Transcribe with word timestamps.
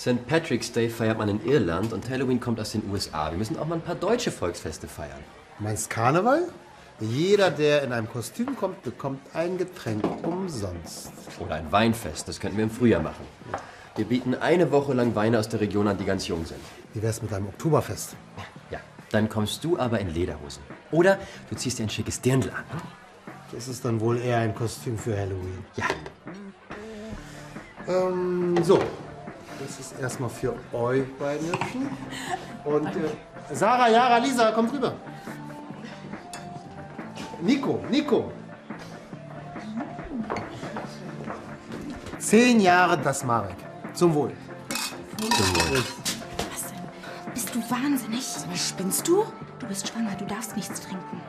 St. 0.00 0.26
Patrick's 0.26 0.72
Day 0.72 0.88
feiert 0.88 1.18
man 1.18 1.28
in 1.28 1.44
Irland 1.44 1.92
und 1.92 2.08
Halloween 2.08 2.40
kommt 2.40 2.58
aus 2.58 2.72
den 2.72 2.90
USA. 2.90 3.30
Wir 3.30 3.36
müssen 3.36 3.58
auch 3.58 3.66
mal 3.66 3.74
ein 3.74 3.82
paar 3.82 3.94
deutsche 3.94 4.30
Volksfeste 4.30 4.88
feiern. 4.88 5.18
Du 5.58 5.64
meinst 5.64 5.90
Karneval? 5.90 6.48
Jeder, 7.00 7.50
der 7.50 7.82
in 7.82 7.92
einem 7.92 8.08
Kostüm 8.08 8.56
kommt, 8.56 8.82
bekommt 8.82 9.20
ein 9.34 9.58
Getränk 9.58 10.02
umsonst. 10.26 11.12
Oder 11.38 11.56
ein 11.56 11.70
Weinfest, 11.70 12.26
das 12.26 12.40
könnten 12.40 12.56
wir 12.56 12.64
im 12.64 12.70
Frühjahr 12.70 13.02
machen. 13.02 13.26
Wir 13.94 14.06
bieten 14.06 14.34
eine 14.34 14.72
Woche 14.72 14.94
lang 14.94 15.14
Weine 15.14 15.38
aus 15.38 15.50
der 15.50 15.60
Region 15.60 15.86
an, 15.86 15.98
die 15.98 16.06
ganz 16.06 16.26
jung 16.26 16.46
sind. 16.46 16.60
Wie 16.94 17.02
wär's 17.02 17.20
mit 17.20 17.30
einem 17.34 17.48
Oktoberfest? 17.48 18.16
Ja, 18.70 18.78
dann 19.10 19.28
kommst 19.28 19.62
du 19.64 19.78
aber 19.78 20.00
in 20.00 20.14
Lederhosen. 20.14 20.62
Oder 20.92 21.18
du 21.50 21.56
ziehst 21.56 21.78
dir 21.78 21.82
ein 21.82 21.90
schickes 21.90 22.22
Dirndl 22.22 22.48
an. 22.48 22.64
Das 23.52 23.68
ist 23.68 23.84
dann 23.84 24.00
wohl 24.00 24.18
eher 24.18 24.38
ein 24.38 24.54
Kostüm 24.54 24.96
für 24.96 25.14
Halloween. 25.14 25.62
Ja, 25.76 25.84
Ähm, 27.86 28.56
so. 28.62 28.78
Das 29.60 29.78
ist 29.78 30.00
erstmal 30.00 30.30
für 30.30 30.54
euch 30.72 31.04
beiden 31.18 31.48
Hübschen. 31.48 31.90
Und 32.64 32.86
äh, 32.86 33.54
Sarah, 33.54 33.88
Jara, 33.88 34.16
Lisa, 34.18 34.52
kommt 34.52 34.72
rüber. 34.72 34.94
Nico, 37.42 37.84
Nico. 37.90 38.32
Zehn 42.18 42.60
Jahre 42.60 42.96
das 42.98 43.22
Marek. 43.24 43.56
Zum 43.92 44.14
Wohl. 44.14 44.32
Was 45.18 46.66
denn? 46.68 47.32
Bist 47.34 47.54
du 47.54 47.60
wahnsinnig? 47.70 48.24
Spinnst 48.54 49.06
du? 49.06 49.24
Du 49.58 49.66
bist 49.66 49.88
schwanger, 49.88 50.14
du 50.18 50.24
darfst 50.24 50.56
nichts 50.56 50.80
trinken. 50.80 51.20